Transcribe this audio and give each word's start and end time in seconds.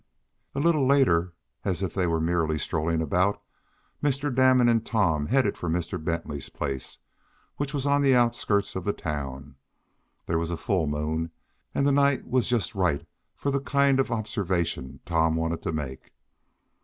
A 0.55 0.59
little 0.59 0.87
later, 0.87 1.35
as 1.63 1.83
if 1.83 1.93
they 1.93 2.07
were 2.07 2.19
merely 2.19 2.57
strolling 2.57 3.03
about, 3.03 3.39
Mr. 4.01 4.33
Damon 4.33 4.67
and 4.67 4.83
Tom 4.83 5.27
headed 5.27 5.59
for 5.59 5.69
Mr. 5.69 6.03
Bentley's 6.03 6.49
place, 6.49 6.97
which 7.57 7.71
was 7.71 7.85
on 7.85 8.01
the 8.01 8.15
outskirts 8.15 8.75
of 8.75 8.83
the 8.83 8.93
town. 8.93 9.57
There 10.25 10.39
was 10.39 10.49
a 10.49 10.57
full 10.57 10.87
moon, 10.87 11.29
and 11.75 11.85
the 11.85 11.91
night 11.91 12.25
was 12.25 12.47
just 12.49 12.73
right 12.73 13.05
for 13.35 13.51
the 13.51 13.61
kind 13.61 13.99
of 13.99 14.09
observation 14.09 15.01
Tom 15.05 15.35
wanted 15.35 15.61
to 15.61 15.71
make. 15.71 16.11